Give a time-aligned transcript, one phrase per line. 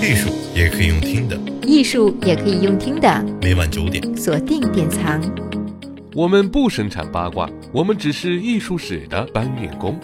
[0.00, 1.36] 艺术也可以用听的，
[1.66, 3.24] 艺术也可以用听的。
[3.40, 5.20] 每晚九点，锁定典藏。
[6.14, 9.98] 我们不生产八卦，我们只是艺术史的搬运工。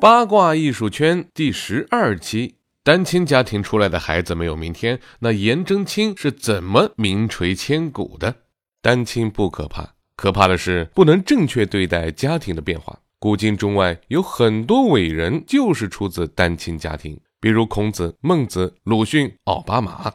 [0.00, 2.54] 八卦艺术圈第十二期：
[2.84, 4.98] 单亲家庭出来的孩子没有明天。
[5.20, 8.34] 那颜真卿是怎么名垂千古的？
[8.82, 12.98] 单亲不可怕，可怕的是不能正确对待家庭的变化。
[13.18, 20.12] 古今中外有很多伟人就是出自单亲家庭，比如孔子、孟子、鲁迅、奥巴马。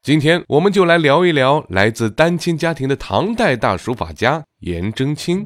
[0.00, 5.44] 今天我们就来聊一聊来自单亲家庭的唐代大书法家颜真卿。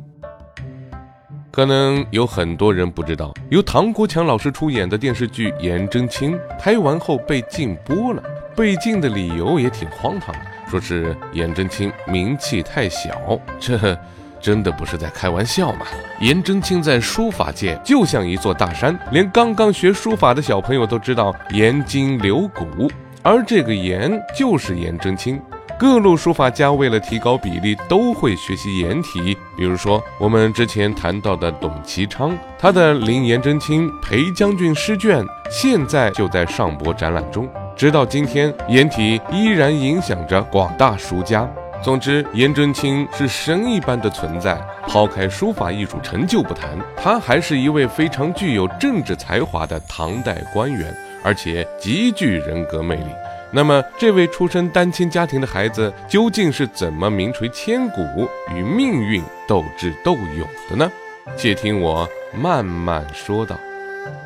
[1.50, 8.22] 可能有很多人不知道，由唐国强老师出演的电视剧《颜真卿》拍完后被禁播了，
[8.54, 13.40] 被禁的理由也挺荒唐的，说是颜真卿名气太小。
[13.58, 13.98] 这
[14.42, 15.86] 真的不是在开玩笑吗？
[16.20, 22.90] 颜真卿在书法界就像一座大山，连刚刚学书法的小朋友都知道颜筋柳骨。
[23.22, 25.40] 而这个颜就是颜真卿，
[25.78, 29.38] 各路书法家为了提高比例，都会学习颜体。
[29.56, 37.48] 比如说，我们之前谈到的董其昌，他的《临颜真卿裴将军诗卷》现在就在上博展览中。
[37.76, 41.48] 直到今天，颜体依然影响着广大书家。
[41.82, 44.56] 总之，颜真卿是神一般的存在。
[44.86, 50.94] 抛开书法艺术成就不谈，他还是一位非常具有政治才华的唐代官员。
[51.24, 53.06] 而且极具人格魅力。
[53.52, 60.90] 那么，这位出身单亲家庭的孩子究竟是怎么名垂千古、与命运斗智斗勇的呢？
[61.36, 63.56] 且听我慢慢说道。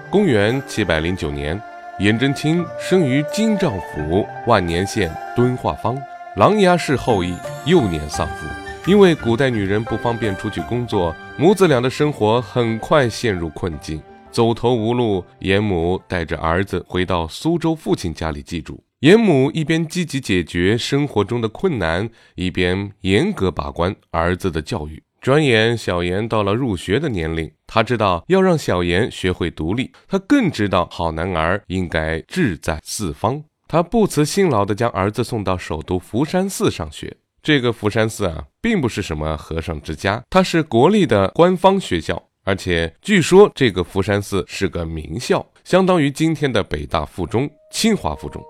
[0.08, 1.60] 公元七百零九年，
[1.98, 5.98] 颜真卿生于京兆府万年县敦化坊，
[6.36, 7.34] 琅琊氏后裔，
[7.64, 8.46] 幼年丧父。
[8.86, 14.02] 因为古代女人不方便出去工作，母子俩的生活很快陷入困境。
[14.30, 18.84] 走投无路，严母带着儿子回到苏州父亲家里寄住。
[19.00, 25.02] 严母一边积极解决生活中的困难，一边严格把关儿子的教育。
[25.22, 33.42] 转眼，小严到了入学的年龄，他知道要让小严学会独立，他更知道好男儿应该志在四方。
[33.68, 37.16] 他不辞辛劳地将儿子送到首都福山寺上学。
[37.42, 42.22] 这个福山寺啊，并不是什么和尚之家，它是国立的官方学校。
[42.44, 48.40] 而且据说这个福山寺是个名校，相当于今天的北大附中、清华附中。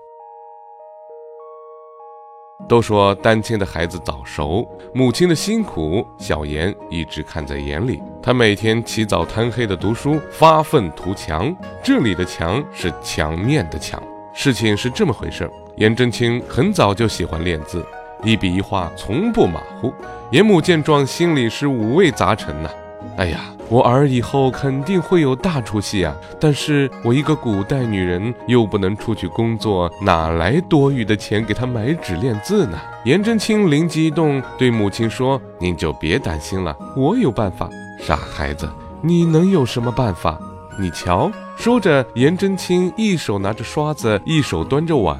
[2.69, 7.99] 都说单亲的孩子早熟，母亲的辛苦，小妍一直看在眼里。
[8.21, 11.55] 他每天起早贪黑的读书，发愤图强。
[11.83, 14.01] 这里的强是墙面的墙。
[14.39, 17.83] 事情是这么回事儿：颜真卿很早就喜欢练字，
[18.23, 19.91] 一笔一画从不马虎。
[20.29, 22.69] 颜母见状，心里是五味杂陈呐。
[23.17, 23.39] 哎呀！
[23.67, 26.15] 我儿以后肯定会有大出息啊！
[26.39, 32.79] 但是我一个古代女人又不能出去工作，哪来多余的钱给她买纸练字呢？
[33.05, 37.67] 颜真卿灵机一动，对母亲说：“您就别担心了，我有办法。”
[37.99, 38.69] 傻孩子，
[39.01, 40.37] 你能有什么办法？
[40.79, 41.31] 你瞧。
[41.57, 45.17] 说着，颜真卿一手拿着刷子，一手端着碗，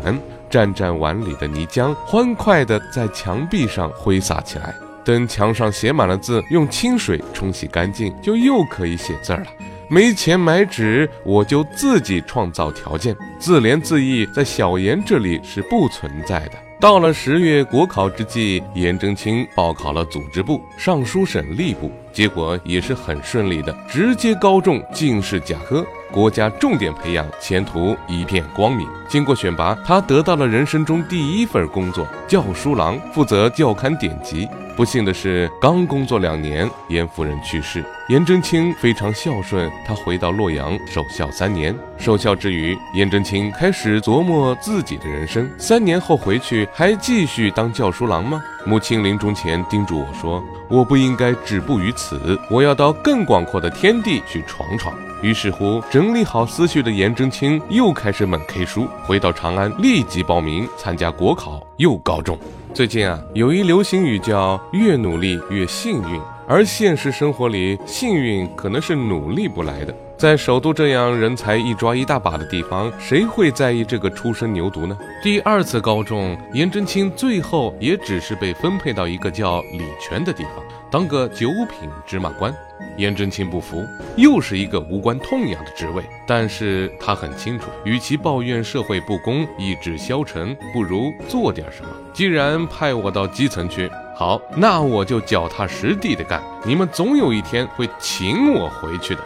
[0.52, 4.74] 蘸蘸碗里的泥浆，欢快地在墙壁上挥洒起来。
[5.04, 9.44] 等墙上写满了字，用清水冲洗干净，就又可以写字了。
[9.90, 13.18] 没钱买纸，我就自己创造条件。
[13.40, 16.67] 自怜自艾，在小颜这里是不存在的。
[16.80, 28.88] 到了十月国考之际，颜真卿报考了组织部、尚书省吏部，结果也是很顺利的，直接高中进士甲科，国家重点培养，前途一片光明。
[29.10, 34.48] 经过选拔，他得到了人生中第一份工作——教书郎，负责校刊典籍。
[34.78, 37.84] 不幸的是，刚工作两年，严夫人去世。
[38.10, 41.76] 颜真卿非常孝顺，他回到洛阳守孝三年。
[41.98, 45.50] 守孝之余，颜真卿开始琢磨自己的人生。
[45.58, 48.40] 三年后回去，还继续当教书郎吗？
[48.68, 62.38] 母亲临终前叮嘱我说：“我不应该止步于此，我要到更广阔的天地去闯闯。”于是乎，整理好思绪的颜真卿又开始猛 K 书，回到长安，立即报名参加国考，又高中。
[62.78, 69.92] 最近啊，有一流行语叫“越努力越幸运”，而现实生活里，幸运可能是努力不来的。
[70.16, 74.96] 在首都这样人才一抓一大把的地方，谁会在意这个初生牛犊呢？
[75.24, 82.54] 第二次高中，颜真卿最后也只是被分配到一个叫礼泉的地方，当个九品芝麻官。
[82.96, 83.86] 颜真卿不服，
[84.16, 86.04] 又是一个无关痛痒的职位。
[86.28, 91.90] 但是他很清楚，与其抱怨社会不公、意志消沉，不如做点什么。
[92.14, 96.42] 既然派我到基层去，好，那我就脚踏实地的干。
[96.66, 99.22] 你们总有一天会请我回去的。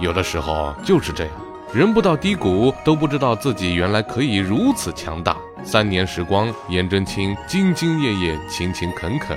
[0.00, 1.32] 有的时候就是这样，
[1.72, 5.36] 人不到低谷都不知道自己原来可以如此强大。
[5.64, 9.36] 三年时光，颜真卿兢兢业业、勤勤恳恳，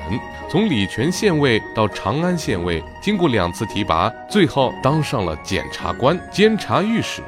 [0.50, 7.22] 从礼泉县尉到长安县尉，经过两次提拔，最后当上了检察官、监察御史，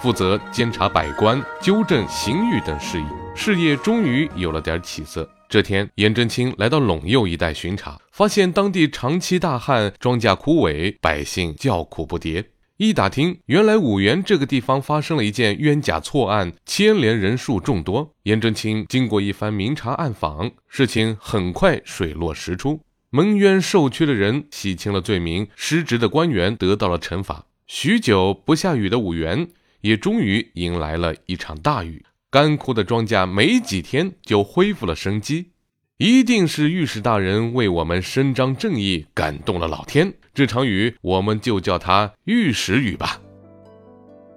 [0.00, 3.04] 负责监察百官、纠正刑狱等事宜，
[3.34, 5.28] 事业终于有了点起色。
[5.48, 12.44] 这天，颜真卿来到陇右一带巡查，发现当地长期大旱，庄稼枯萎，百姓叫苦不迭。
[12.80, 18.14] 一打听，原来五原这个地方发生了一件冤假错案，牵连人数众多。
[18.22, 22.80] 颜真卿经过一番明察暗访，事情很快水落石出，
[23.10, 27.46] 蒙冤受屈的人洗清了罪名，失职的官员得到了惩罚。
[27.66, 29.48] 许久不下雨的五原，
[29.80, 35.50] 也终于迎来了一场大雨，干枯的庄稼没几天就恢复了生机。
[35.98, 40.14] 一定是御史大人为我们伸张正义，感动了老天。
[40.32, 43.20] 这场雨，我们就叫它御史雨吧。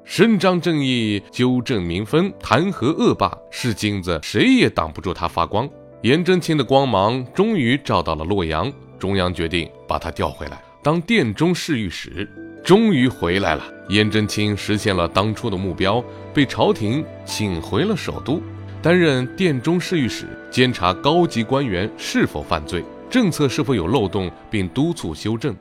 [0.04, 5.70] 伸张正义，纠正民风，弹劾恶霸，是金子，谁也挡不住它发光。
[6.02, 12.28] 颜真卿的光芒终于照到了洛阳，中央决定把他调回来当殿中侍御史。
[12.66, 16.04] 终于回来了，颜真卿实现了当初的目标，
[16.34, 18.42] 被朝廷请回了首都。
[18.82, 25.56] 担任殿中侍御史，监察高级官员是否犯罪，政策是否有漏洞，并督促修正。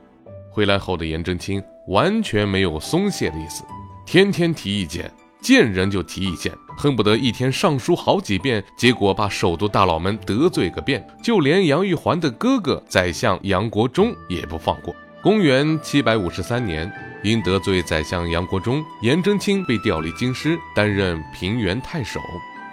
[0.49, 3.63] 回来后的颜真卿完全没有松懈的意思，
[4.07, 5.09] 天天提意见，
[5.39, 14.95] 见人就提意见，恨不得一天上书好几遍，结果把首都大佬们得罪个遍，就连杨玉环的哥哥宰相杨国忠也不放过。
[15.21, 16.91] 公元七百五十三年，
[17.23, 22.19] 因得罪宰相杨国忠，颜真卿被调离京师，担任平原太守。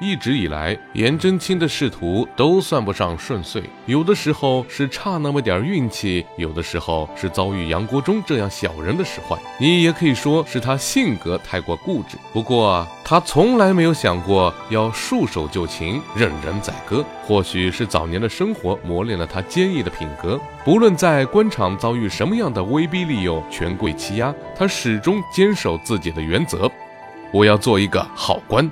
[0.00, 9.36] 一直以来，颜真卿的仕途都算不上顺遂，有的时候是差那么点运气，有的时候是遭遇杨国忠这样小人的使坏。
[9.58, 12.16] 你也可以说是他性格太过固执。
[12.32, 17.04] 不过，他从来没有想过要束手就擒、任人宰割。
[17.24, 26.70] 或许是早年的生活磨练了他坚毅的品格，不论在官场遭遇什么样的威逼利诱、权贵欺压，他始终坚守自己的原则：
[27.32, 28.70] 我要做一个好官。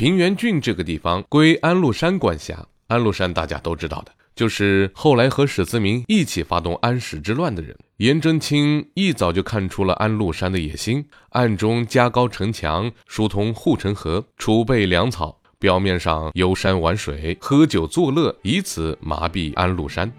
[0.00, 2.66] 平原郡这个地方归安禄山管辖。
[2.86, 7.76] 安禄山大家都知道的，就是后来和史思明一起发动安史之乱的人。
[7.98, 20.10] 颜真卿一早就看出了安禄山的野心，暗中加高城墙，疏通护城河，储备粮草，表面上游山玩水、喝酒作乐，以此麻痹安禄山。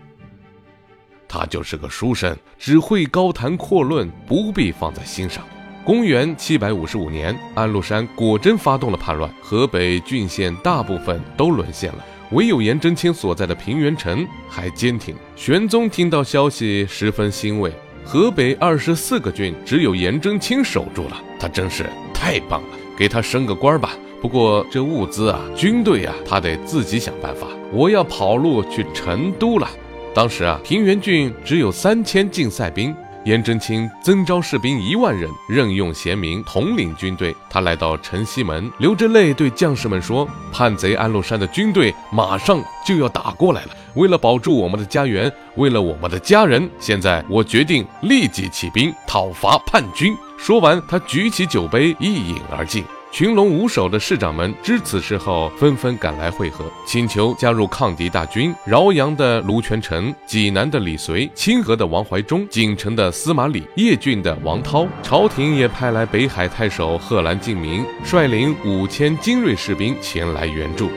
[1.27, 5.43] 他就是个书生，只会高谈阔论，不必放在心上。
[5.83, 15.15] 公元七百五十五年，安禄山果真发动了叛乱，河北郡县大部分都沦陷了，唯有颜真卿所在的平原城还坚挺。
[15.35, 17.73] 玄宗听到消息，十分欣慰。
[18.05, 23.91] 河北二十四个郡，只有颜真卿守住了，他真是太棒了，给他升个官吧。
[24.21, 27.47] 不过这物资啊，军队啊，他得自己想办法。
[27.73, 29.67] 我要跑路去成都了。
[30.13, 32.95] 当时啊，平原郡只有三千竞赛兵。
[33.23, 37.35] 颜真卿增招士兵一万人，任用贤明统领军队。
[37.49, 43.69] 他来到城西门，流着泪对将士们说：“叛贼安禄山的军队马上就要打过来了。
[43.93, 52.83] 为了保住我们的家园，为了我们的家人，现在我决定立即起兵讨伐叛军。”说完，他举起酒杯一饮而尽。
[53.11, 58.55] 群龙无首的市长们知此事后，纷纷赶来会合，请求加入抗敌大军。
[58.65, 70.89] 饶阳的卢全成、济南的李随、清河的王怀忠、锦城的司马礼、叶郡的王涛，朝廷也派来北海太守贺兰敬明，率领五千精锐士兵前来援助。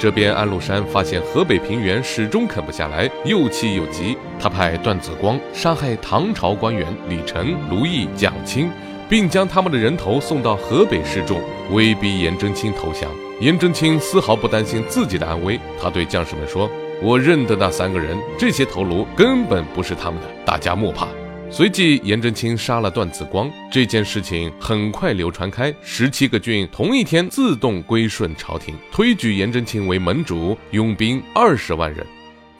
[0.00, 8.68] 这边安禄山发现河北平原始终啃不下来，又气又急，他派段子光杀害唐朝官员李成、卢毅、蒋钦。
[9.12, 11.38] 并将他们的人头送到河北示众，
[11.70, 13.10] 威逼颜真卿投降。
[13.42, 16.66] 颜真卿丝毫不担心自己的安危，他对将士们说
[17.02, 21.08] ：“我认得那三个人，这些头颅根本不是他们的，大家莫怕。”
[21.52, 23.50] 随即，颜真卿杀了段子光。
[23.70, 32.02] 这件事情很快流传开，十七个郡同一天自动归顺朝廷，推举颜真卿为盟主，拥兵二十万人。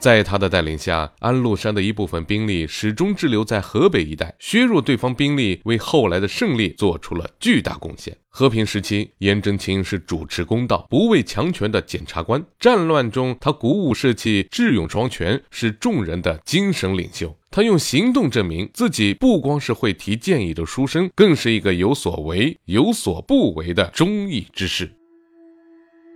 [0.03, 8.13] 在他的带领下，安禄山的一部分兵力始终滞留在河北一带，削弱对方兵力，为后来的胜利做出了巨大贡献。
[8.27, 17.33] 和平时期，颜真卿是主持公道、不畏强权的检察官；战乱中，他鼓舞士气、智勇双全，是众人的精神领袖。
[17.49, 24.91] 他用行动证明自己不光是会提建议的书生，更是一个有所为、有所不为的忠义之士。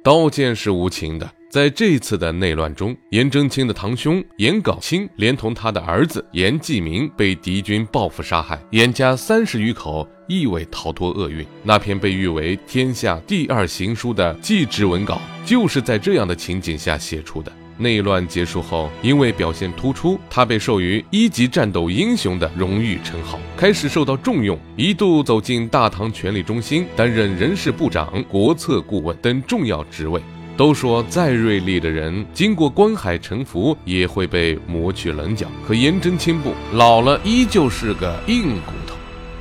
[0.03, 1.37] 刀剑是无情的。
[1.50, 11.46] 在这一次的内乱中，颜真卿的堂兄颜杲卿连同他的儿子颜季明被敌军报复杀害，颜家三十余口亦未逃脱厄运。
[11.63, 17.50] 那篇被誉为天下第二行书的祭侄文稿，就是在这样的情景下写出的。
[17.77, 30.22] 内乱结束后，因为表现突出，他被授予一级战斗英雄的荣誉称号，开始受到重用，一度走进大唐权力中心，担任人事部长、国策顾问等重要职位。
[30.58, 35.48] 都说再锐利的人，经过关海沉浮，也会被磨去棱角。
[35.66, 38.96] 可颜真卿不，老了依旧是个硬骨头。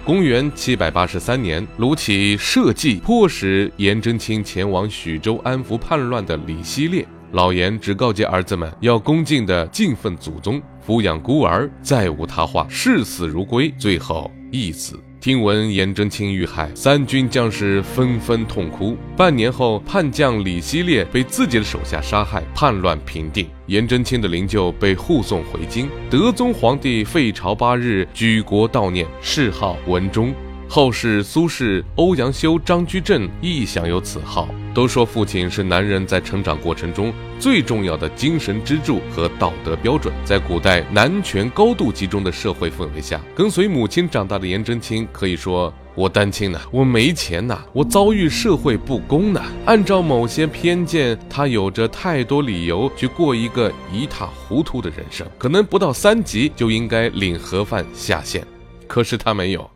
[0.05, 7.05] 公元七百八十三年，卢杞设计迫使颜真卿前往许州安抚叛乱的李希烈。
[7.33, 13.73] 老颜只告诫儿子们要恭敬地敬奉祖宗，抚养孤儿，再无他话，视死如归。
[13.79, 15.01] 最后一死。
[15.27, 18.97] 听闻颜真卿遇害，三军将士纷纷痛哭。
[19.17, 25.89] 半年后，叛将李希烈被自己的手下杀害，叛乱平定，颜真卿的灵柩被护送回京。
[26.09, 30.33] 德宗皇帝废朝八日，举国悼念，谥号文忠。
[30.69, 34.49] 后世苏轼、欧阳修、张居正亦享有此号。
[34.75, 40.13] 都说父亲是男人在成长过程中最重要的精神支柱和道德标准。
[40.23, 58.47] 在古代男权高度集中的社会氛围下，跟随母亲长大的颜真卿可以说：“我单亲呐，我没钱呐，我遭遇社会不公呐。”按照某些偏见，他有着太多理由去过一个一塌糊涂的人生，可能不到三级就应该领盒饭下线。
[58.87, 59.71] 可是他没有。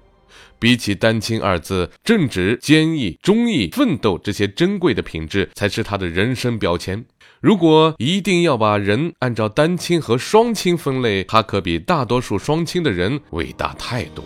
[0.60, 7.04] 比起“丹青”二字，正直、坚毅、忠义、奋斗这些珍贵的品质，才是他的人生标签。
[7.40, 14.22] 如果一定要把人按照单亲和双亲分类，他可比大多数双亲的人伟大太多。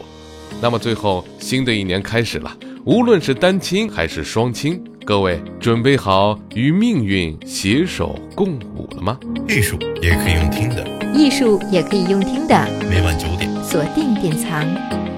[0.60, 9.16] 那么，最后新的一年开始了，无论是单亲还是双亲，各位准备好与命运携手共舞了吗？
[9.48, 12.68] 艺术也可以用听的，艺术也可以用听的。
[12.90, 15.13] 每晚九点，锁定典藏。